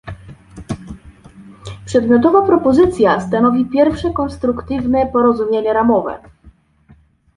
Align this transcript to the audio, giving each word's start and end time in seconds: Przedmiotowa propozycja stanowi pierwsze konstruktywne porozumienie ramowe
Przedmiotowa 1.85 2.45
propozycja 2.45 3.19
stanowi 3.27 3.65
pierwsze 3.65 4.13
konstruktywne 4.13 5.05
porozumienie 5.07 5.73
ramowe 5.73 6.19